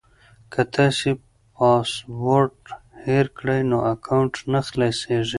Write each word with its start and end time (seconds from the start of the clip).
که 0.51 0.61
تاسو 0.75 1.09
پاسورډ 1.55 2.57
هېر 3.05 3.25
کړئ 3.37 3.61
نو 3.71 3.77
اکاونټ 3.93 4.33
نه 4.51 4.59
خلاصیږي. 4.69 5.29